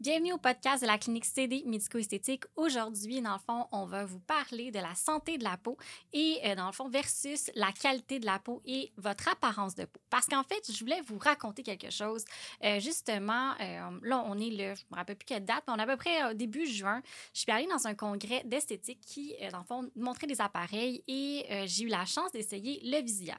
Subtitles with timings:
[0.00, 2.44] Bienvenue au podcast de la clinique CD médico-esthétique.
[2.54, 5.76] Aujourd'hui, dans le fond, on va vous parler de la santé de la peau
[6.12, 9.86] et, euh, dans le fond, versus la qualité de la peau et votre apparence de
[9.86, 9.98] peau.
[10.08, 12.24] Parce qu'en fait, je voulais vous raconter quelque chose.
[12.62, 15.78] Euh, justement, euh, là, on est le, je me rappelle plus quelle date, mais on
[15.78, 17.02] est à peu près début juin.
[17.34, 21.44] Je suis allée dans un congrès d'esthétique qui, dans le fond, montrait des appareils et
[21.66, 23.36] j'ai eu la chance d'essayer le Visia.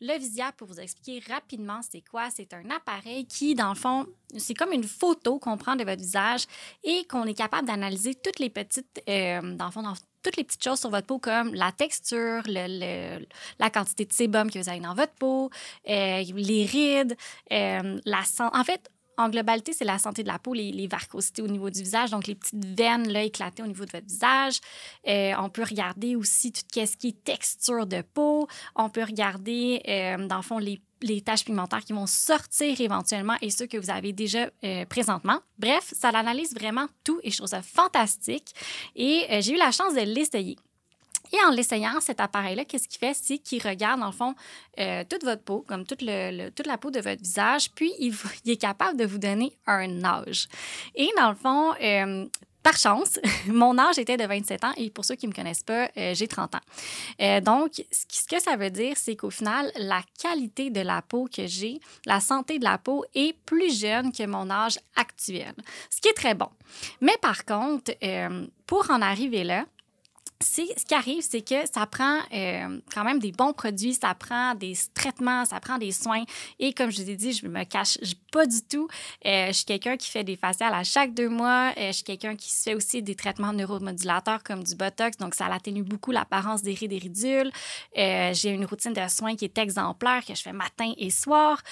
[0.00, 4.06] Le Visia, pour vous expliquer rapidement c'est quoi, c'est un appareil qui, dans le fond,
[4.36, 6.44] c'est comme une photo qu'on prend de votre visage
[6.84, 9.82] et qu'on est capable d'analyser toutes les petites, euh, dans le fond,
[10.22, 13.24] toutes les petites choses sur votre peau comme la texture, le,
[13.58, 15.50] la quantité de sébum que vous avez dans votre peau,
[15.88, 17.16] euh, les rides,
[17.52, 18.22] euh, la
[18.52, 21.68] En fait, en globalité, c'est la santé de la peau, les, les, varicosités au niveau
[21.70, 24.60] du visage, donc les petites veines là, éclatées au niveau de votre visage.
[25.08, 28.46] Euh, on peut regarder aussi tout ce qui est texture de peau.
[28.76, 33.34] On peut regarder, euh, dans le fond, les, les taches pigmentaires qui vont sortir éventuellement
[33.42, 35.40] et ceux que vous avez déjà euh, présentement.
[35.58, 38.54] Bref, ça analyse vraiment tout et je trouve ça fantastique.
[38.94, 40.56] Et j'ai eu la chance de l'essayer.
[41.32, 43.14] Et en l'essayant, cet appareil-là, qu'est-ce qu'il fait?
[43.14, 44.34] C'est qu'il regarde, dans le fond,
[44.78, 48.56] euh, toute votre peau, comme toute, la peau de votre visage, puis il, il, est
[48.56, 50.48] capable de vous donner un âge.
[50.94, 52.26] Et dans le fond, euh,
[52.62, 55.62] par chance, mon âge était de 27 ans et pour ceux qui ne me connaissent
[55.62, 57.40] pas, euh, j'ai 30 ans.
[57.42, 61.46] donc, ce que ça veut dire, c'est qu'au final, la qualité de la peau que
[61.46, 65.54] j'ai, la santé de la peau est plus jeune que mon âge actuel,
[65.90, 66.48] ce qui est très bon.
[67.00, 67.92] Mais par contre,
[68.66, 69.64] pour en arriver là,
[70.40, 74.54] ce qui arrive, c'est que ça prend euh, quand même des bons produits, ça prend
[74.54, 76.24] des traitements, ça prend des soins.
[76.58, 77.98] Et comme je vous ai dit, je me cache
[78.30, 78.88] pas du tout.
[79.26, 81.72] Euh, je suis quelqu'un qui fait des faciales à chaque deux mois.
[81.76, 85.16] Euh, je suis quelqu'un qui fait aussi des traitements neuromodulateurs comme du Botox.
[85.18, 87.50] Donc, ça atténue beaucoup l'apparence des rides et ridules.
[87.96, 91.62] J'ai une routine de soins qui est exemplaire, que je fais matin et soir.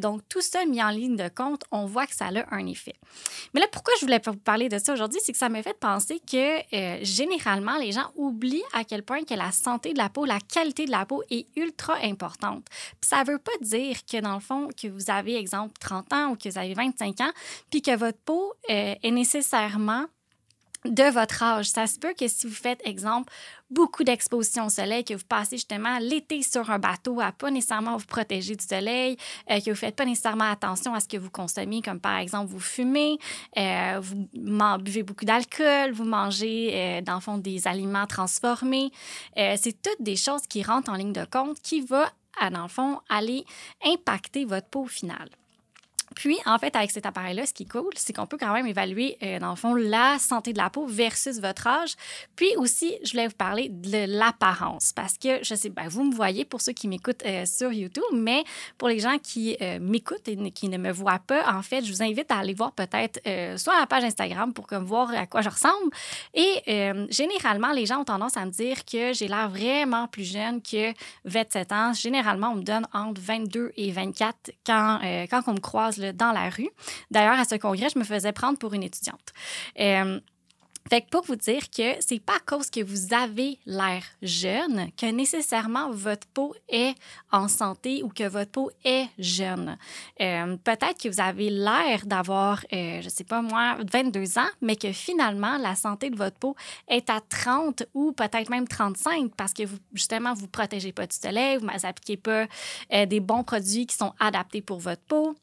[0.00, 2.94] donc, tout ça mis en ligne de compte, on voit que ça a un effet.
[3.54, 5.78] Mais là, pourquoi je voulais vous parler de ça aujourd'hui, c'est que ça me fait
[5.78, 10.24] penser que généralement, les gens oublie à quel point que la santé de la peau,
[10.24, 12.66] la qualité de la peau est ultra importante.
[13.00, 16.30] Puis ça veut pas dire que dans le fond, que vous avez, exemple, 30 ans
[16.30, 17.32] ou que vous avez 25 ans,
[17.70, 20.06] puis que votre peau euh, est nécessairement
[20.84, 21.66] de votre âge.
[21.66, 23.32] Ça se peut que si vous faites, exemple,
[23.70, 27.96] beaucoup d'exposition au soleil, que vous passez justement l'été sur un bateau à pas nécessairement
[27.96, 29.16] vous protéger du soleil,
[29.50, 32.50] euh, que vous faites pas nécessairement attention à ce que vous consommez, comme par exemple
[32.50, 33.18] vous fumez,
[33.56, 34.28] euh, vous
[34.80, 38.90] buvez beaucoup d'alcool, vous mangez, euh, dans le fond, des aliments transformés.
[39.36, 42.06] c'est toutes des choses qui rentrent en ligne de compte qui vont,
[42.50, 43.44] dans le fond, aller
[43.84, 45.28] impacter votre peau au final.
[46.20, 48.66] Puis, en fait, avec cet appareil-là, ce qui est cool, c'est qu'on peut quand même
[48.66, 51.94] évaluer, euh, dans le fond, la santé de la peau versus votre âge.
[52.36, 56.14] Puis aussi, je voulais vous parler de l'apparence parce que, je sais, ben, vous me
[56.14, 58.44] voyez pour ceux qui m'écoutent euh, sur YouTube, mais
[58.76, 61.90] pour les gens qui euh, m'écoutent et qui ne me voient pas, en fait, je
[61.90, 63.18] vous invite à aller voir peut-être
[63.56, 65.90] soit la page Instagram pour comme voir à quoi je ressemble.
[66.34, 70.60] Et généralement, les gens ont tendance à me dire que j'ai l'air vraiment plus jeune
[70.60, 70.92] que
[71.24, 71.92] 27 ans.
[71.94, 75.00] Généralement, on me donne entre 22 et 24 quand,
[75.30, 76.70] quand on me croise dans la rue.
[77.10, 79.32] D'ailleurs, à ce congrès, je me faisais prendre pour une étudiante.
[79.78, 80.20] Euh,
[80.88, 85.06] fait pour vous dire que c'est pas à cause que vous avez l'air jeune que
[85.06, 86.94] nécessairement votre peau est
[87.30, 89.78] en santé ou que votre peau est jeune.
[90.20, 94.74] Euh, peut-être que vous avez l'air d'avoir, euh, je sais pas moi, 22 ans, mais
[94.74, 96.56] que finalement la santé de votre peau
[96.88, 99.62] est à 30 ou peut-être même 35 parce que
[99.92, 102.46] justement, vous protégez pas du soleil, vous n'appliquez pas
[103.06, 105.36] des bons produits qui sont adaptés pour votre peau.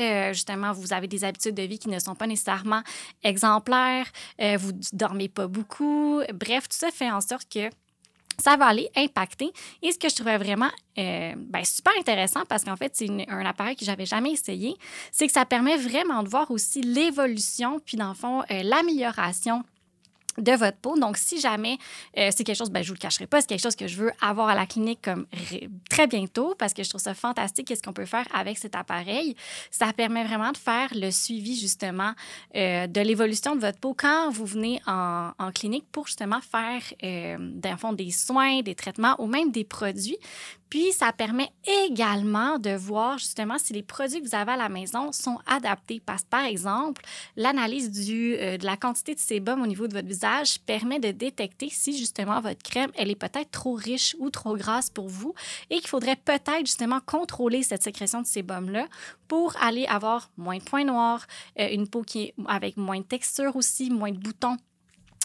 [0.00, 2.82] Euh, justement, vous avez des habitudes de vie qui ne sont pas nécessairement
[3.22, 4.06] exemplaires,
[4.40, 6.20] euh, vous dormez pas beaucoup.
[6.34, 7.70] Bref, tout ça fait en sorte que
[8.38, 9.52] ça va aller impacter.
[9.82, 13.44] Et ce que je trouvais vraiment euh, ben, super intéressant, parce qu'en fait, c'est un
[13.44, 14.74] appareil que j'avais jamais essayé,
[15.10, 19.64] c'est que ça permet vraiment de voir aussi l'évolution, puis dans le fond, l'amélioration
[20.38, 20.98] de votre peau.
[20.98, 21.78] Donc, si jamais
[22.16, 23.96] euh, c'est quelque chose, ben, je vous le cacherai pas, c'est quelque chose que je
[23.96, 25.26] veux avoir à la clinique comme
[25.90, 29.36] très bientôt parce que je trouve ça fantastique qu'est-ce qu'on peut faire avec cet appareil.
[29.70, 32.12] Ça permet vraiment de faire le suivi justement
[32.56, 37.76] euh, de l'évolution de votre peau quand vous venez en, clinique pour justement faire euh,
[37.76, 40.16] fond des soins, des traitements ou même des produits.
[40.72, 41.50] Puis, ça permet
[41.84, 46.00] également de voir justement si les produits que vous avez à la maison sont adaptés.
[46.00, 47.02] Parce que, par exemple,
[47.36, 51.68] l'analyse euh, de la quantité de sébum au niveau de votre visage permet de détecter
[51.70, 55.34] si justement votre crème, elle est peut-être trop riche ou trop grasse pour vous
[55.68, 58.88] et qu'il faudrait peut-être justement contrôler cette sécrétion de sébum-là
[59.28, 61.26] pour aller avoir moins de points noirs,
[61.60, 64.56] euh, une peau qui est avec moins de texture aussi, moins de boutons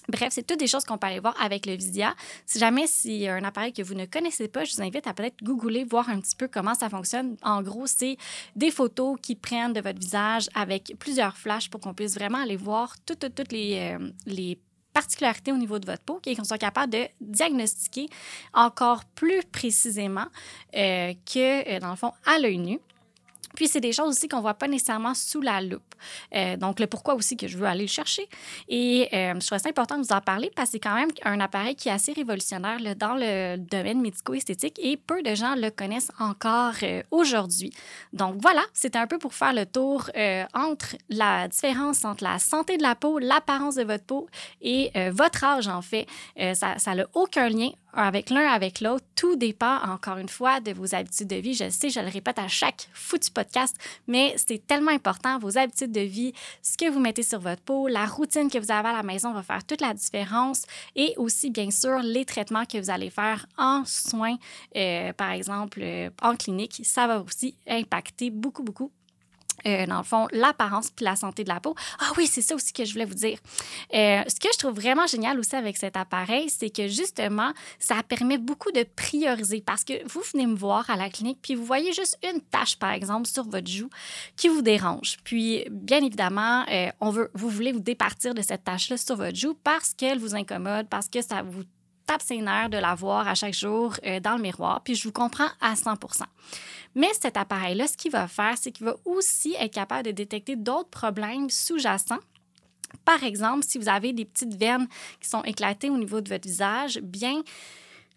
[0.09, 2.15] Bref, c'est toutes des choses qu'on peut aller voir avec le Visia.
[2.45, 2.85] Si jamais
[3.27, 6.09] a un appareil que vous ne connaissez pas, je vous invite à peut-être googler, voir
[6.09, 7.35] un petit peu comment ça fonctionne.
[7.43, 8.17] En gros, c'est
[8.55, 12.55] des photos qui prennent de votre visage avec plusieurs flashs pour qu'on puisse vraiment aller
[12.55, 14.59] voir toutes, euh, les
[14.93, 18.07] particularités au niveau de votre peau et qu'on soit capable de diagnostiquer
[18.53, 20.25] encore plus précisément
[20.75, 22.79] euh, que, euh, dans le fond, à l'œil nu.
[23.57, 25.95] Puis, c'est des choses aussi qu'on ne voit pas nécessairement sous la loupe.
[26.35, 28.29] Euh, donc, le pourquoi aussi que je veux aller le chercher.
[28.69, 31.09] Et euh, je trouve ça important de vous en parler parce que c'est quand même
[31.23, 35.71] un appareil qui est assez révolutionnaire dans le domaine médico-esthétique et peu de gens le
[35.71, 37.73] connaissent encore euh, aujourd'hui.
[38.13, 40.11] Donc, voilà, c'était un peu pour faire le tour
[40.53, 44.27] entre la différence entre la santé de la peau, l'apparence de votre peau
[44.61, 46.05] et votre âge, en fait.
[46.53, 49.05] ça n'a aucun lien avec l'un avec l'autre.
[49.15, 51.53] Tout dépend, encore une fois, de vos habitudes de vie.
[51.53, 53.75] Je sais, je le répète à chaque foutu podcast,
[54.07, 55.39] mais c'est tellement important.
[55.39, 58.71] Vos habitudes de vie, ce que vous mettez sur votre peau, la routine que vous
[58.71, 60.63] avez à la maison va faire toute la différence.
[60.95, 64.37] Et aussi, bien sûr, les traitements que vous allez faire en soins,
[64.75, 68.91] euh, par exemple, euh, en clinique, ça va aussi impacter beaucoup, beaucoup
[69.65, 71.75] euh, dans le fond, l'apparence puis la santé de la peau.
[71.99, 73.39] Ah oui, c'est ça aussi que je voulais vous dire.
[73.93, 77.95] Euh, ce que je trouve vraiment génial aussi avec cet appareil, c'est que justement, ça
[78.07, 81.65] permet beaucoup de prioriser parce que vous venez me voir à la clinique puis vous
[81.65, 83.89] voyez juste une tache, par exemple, sur votre joue
[84.35, 85.17] qui vous dérange.
[85.23, 89.35] Puis, bien évidemment, euh, on veut, vous voulez vous départir de cette tache-là sur votre
[89.35, 91.63] joue parce qu'elle vous incommode, parce que ça vous
[92.07, 93.93] tape ses nerfs de la voir à chaque jour
[94.23, 94.81] dans le miroir.
[94.83, 96.23] Puis, je vous comprends à 100%
[96.95, 100.55] mais cet appareil-là, ce qu'il va faire, c'est qu'il va aussi être capable de détecter
[100.55, 102.17] d'autres problèmes sous-jacents
[103.05, 104.87] par exemple, si vous avez des petites veines
[105.19, 107.41] qui sont éclatées au niveau de votre visage, bien,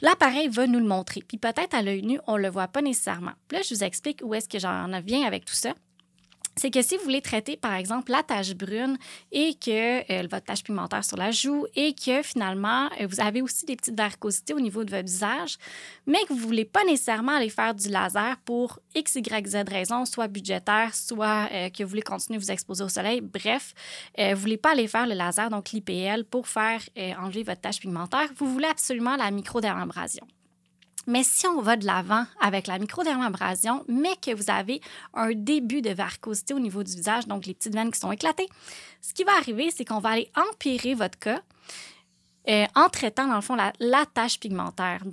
[0.01, 1.23] l'appareil va nous le montrer.
[1.27, 3.33] Puis peut-être à l'œil nu, on ne le voit pas nécessairement.
[3.51, 5.75] là, je vous explique où est-ce que j'en viens avec tout ça
[6.61, 8.99] c'est que si vous voulez traiter, par exemple, la tache brune
[9.33, 13.41] et que euh, votre tache pigmentaire sur la joue et que finalement, euh, vous avez
[13.41, 15.57] aussi des petites varicosités au niveau de votre visage,
[16.07, 19.57] mais que vous ne voulez pas nécessairement aller faire du laser pour X, Y, Z
[19.71, 23.23] raison, soit budgétaire, soit euh, que vous voulez continuer à vous exposer au soleil.
[23.23, 23.73] Bref,
[24.19, 26.83] vous ne voulez pas aller faire le laser, donc l'IPL, pour faire
[27.19, 28.29] enlever votre tache pigmentaire.
[28.37, 30.27] Vous voulez absolument la microdermabrasion.
[31.06, 34.81] Mais si on va de l'avant avec la microdermabrasion, mais que vous avez
[35.14, 38.49] un début de varicosité au niveau du visage, donc les petites veines qui sont éclatées,
[39.00, 41.41] ce qui va arriver, c'est qu'on va aller empirer votre cas
[42.49, 45.05] euh, en traitant, dans le fond, la, la tache pigmentaire.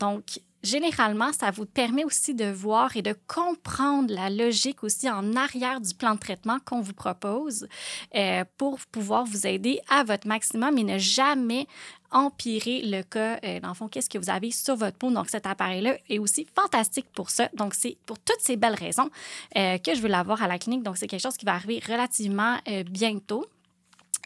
[0.64, 5.82] Généralement, ça vous permet aussi de voir et de comprendre la logique aussi en arrière
[5.82, 7.68] du plan de traitement qu'on vous propose
[8.16, 11.68] euh, pour pouvoir vous aider à votre maximum et ne jamais
[12.12, 15.12] empirer le cas, euh, dans le fond, qu'est-ce que vous avez sur votre peau.
[15.12, 17.50] Donc, cet appareil-là est aussi fantastique pour ça.
[17.54, 19.10] Donc, c'est pour toutes ces belles raisons
[19.58, 20.84] euh, que je veux l'avoir à la clinique.
[20.84, 22.58] Donc, c'est quelque chose qui va arriver relativement
[22.90, 23.46] bientôt.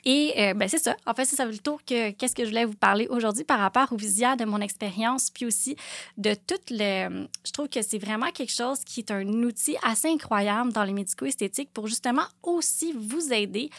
[0.06, 0.95] Et euh, ben, c'est ça.
[1.06, 3.92] En fait, ça le tour que qu'est-ce que je voulais vous parler aujourd'hui par rapport
[3.92, 5.75] au Visia, de mon expérience, puis aussi
[6.18, 7.27] de tout le.
[7.45, 10.94] Je trouve que c'est vraiment quelque chose qui est un outil assez incroyable dans les
[10.94, 13.69] médico-esthétiques pour justement aussi vous aider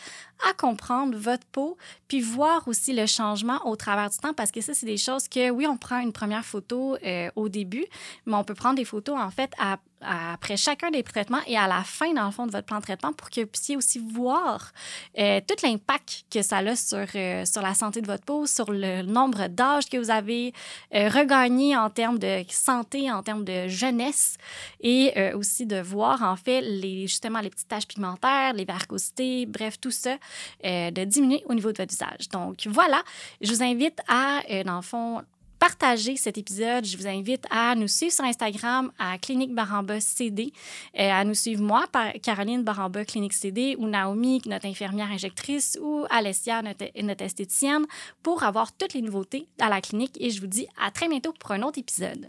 [0.48, 1.76] à comprendre votre peau,
[2.08, 5.28] puis voir aussi le changement au travers du temps, parce que ça, c'est des choses
[5.28, 7.86] que, oui, on prend une première photo euh, au début,
[8.26, 11.66] mais on peut prendre des photos, en fait, à après chacun des traitements et à
[11.66, 13.98] la fin, dans le fond, de votre plan de traitement pour que vous puissiez aussi
[13.98, 14.72] voir
[15.18, 18.70] euh, tout l'impact que ça a sur, euh, sur la santé de votre peau, sur
[18.70, 20.52] le nombre d'âges que vous avez
[20.94, 24.36] euh, regagné en termes de santé, en termes de jeunesse
[24.80, 29.78] et aussi de voir, en fait, les, justement les petites taches pigmentaires, les varicosités, bref,
[29.80, 30.16] tout ça,
[30.62, 32.28] de diminuer au niveau de votre visage.
[32.30, 33.02] Donc, voilà,
[33.40, 35.22] je vous invite à, dans le fond,
[35.62, 36.84] partager cet épisode.
[36.84, 40.52] Je vous invite à nous suivre sur Instagram à Clinique Baramba CD,
[40.98, 45.78] euh, à nous suivre moi par Caroline Baramba Clinique CD ou Naomi, notre infirmière injectrice,
[45.80, 47.86] ou Alessia, notre esthéticienne,
[48.24, 50.16] pour avoir toutes les nouveautés à la clinique.
[50.18, 52.20] Et je vous dis à très bientôt pour un autre épisode.